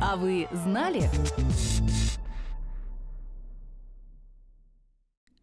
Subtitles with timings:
[0.00, 1.10] А вы знали?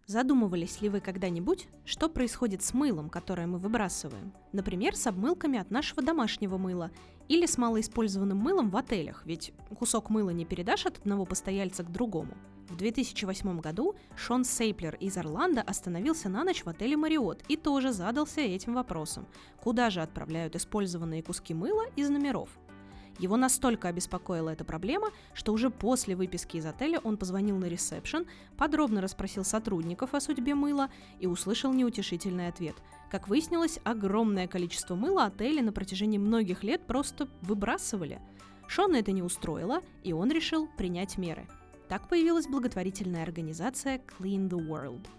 [0.07, 4.31] Задумывались ли вы когда-нибудь, что происходит с мылом, которое мы выбрасываем?
[4.53, 6.91] Например, с обмылками от нашего домашнего мыла
[7.27, 11.91] или с малоиспользованным мылом в отелях, ведь кусок мыла не передашь от одного постояльца к
[11.91, 12.37] другому.
[12.69, 17.91] В 2008 году Шон Сейплер из Орландо остановился на ночь в отеле «Мариот» и тоже
[17.91, 19.27] задался этим вопросом.
[19.61, 22.49] Куда же отправляют использованные куски мыла из номеров?
[23.19, 28.25] Его настолько обеспокоила эта проблема, что уже после выписки из отеля он позвонил на ресепшн,
[28.57, 32.75] подробно расспросил сотрудников о судьбе мыла и услышал неутешительный ответ.
[33.09, 38.19] Как выяснилось, огромное количество мыла отели на протяжении многих лет просто выбрасывали.
[38.67, 41.47] Шона это не устроило, и он решил принять меры.
[41.87, 45.07] Так появилась благотворительная организация Clean the World–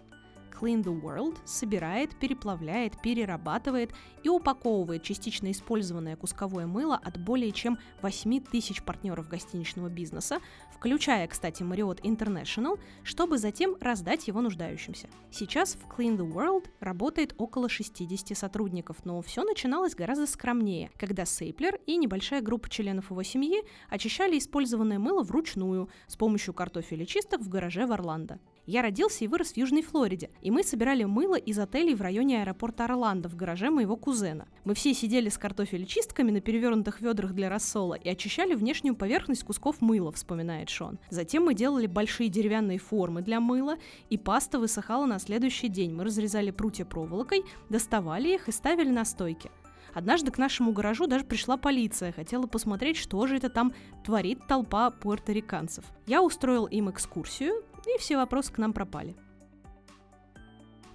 [0.59, 3.91] Clean the World собирает, переплавляет, перерабатывает
[4.23, 10.39] и упаковывает частично использованное кусковое мыло от более чем 8 тысяч партнеров гостиничного бизнеса,
[10.73, 15.07] включая, кстати, Marriott International, чтобы затем раздать его нуждающимся.
[15.31, 21.25] Сейчас в Clean the World работает около 60 сотрудников, но все начиналось гораздо скромнее, когда
[21.25, 27.41] Сейплер и небольшая группа членов его семьи очищали использованное мыло вручную с помощью картофеля чисток
[27.41, 28.39] в гараже в Орландо.
[28.65, 32.41] Я родился и вырос в Южной Флориде, и мы собирали мыло из отелей в районе
[32.41, 34.47] аэропорта Орландо в гараже моего кузена.
[34.63, 39.81] Мы все сидели с картофелечистками на перевернутых ведрах для рассола и очищали внешнюю поверхность кусков
[39.81, 40.99] мыла, вспоминает Шон.
[41.09, 43.75] Затем мы делали большие деревянные формы для мыла,
[44.09, 45.93] и паста высыхала на следующий день.
[45.93, 49.51] Мы разрезали прутья проволокой, доставали их и ставили на стойки.
[49.93, 53.73] Однажды к нашему гаражу даже пришла полиция, хотела посмотреть, что же это там
[54.05, 55.83] творит толпа пуэрториканцев.
[56.05, 59.17] Я устроил им экскурсию, и все вопросы к нам пропали.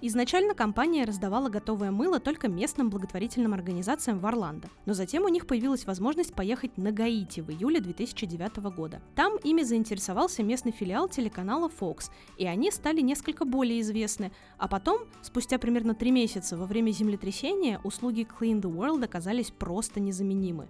[0.05, 5.47] Изначально компания раздавала готовое мыло только местным благотворительным организациям в Орландо, но затем у них
[5.47, 9.01] появилась возможность поехать на Гаити в июле 2009 года.
[9.15, 15.03] Там ими заинтересовался местный филиал телеканала Fox, и они стали несколько более известны, а потом,
[15.21, 20.67] спустя примерно три месяца во время землетрясения, услуги Clean the World оказались просто незаменимы.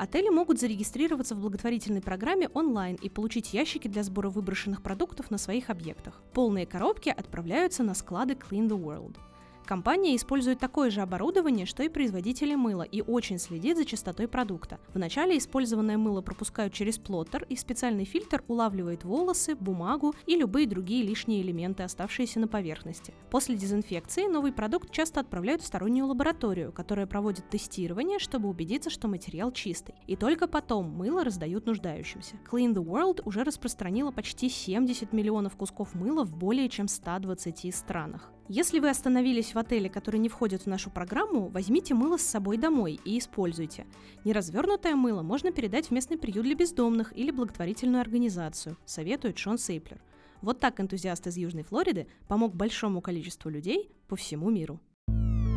[0.00, 5.36] Отели могут зарегистрироваться в благотворительной программе онлайн и получить ящики для сбора выброшенных продуктов на
[5.36, 6.22] своих объектах.
[6.32, 9.18] Полные коробки отправляются на склады Clean the World.
[9.66, 14.80] Компания использует такое же оборудование, что и производители мыла, и очень следит за чистотой продукта.
[14.94, 21.04] Вначале использованное мыло пропускают через плоттер, и специальный фильтр улавливает волосы, бумагу и любые другие
[21.04, 23.14] лишние элементы, оставшиеся на поверхности.
[23.30, 29.06] После дезинфекции новый продукт часто отправляют в стороннюю лабораторию, которая проводит тестирование, чтобы убедиться, что
[29.08, 29.94] материал чистый.
[30.06, 32.36] И только потом мыло раздают нуждающимся.
[32.50, 38.32] Clean the World уже распространила почти 70 миллионов кусков мыла в более чем 120 странах.
[38.52, 42.56] Если вы остановились в отеле, который не входит в нашу программу, возьмите мыло с собой
[42.56, 43.86] домой и используйте.
[44.24, 50.02] Неразвернутое мыло можно передать в местный приют для бездомных или благотворительную организацию, советует Шон Сейплер.
[50.42, 54.80] Вот так энтузиаст из Южной Флориды помог большому количеству людей по всему миру.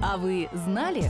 [0.04, 1.02] А вы знали?